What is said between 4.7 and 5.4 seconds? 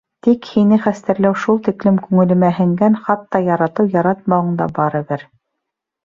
барыбер.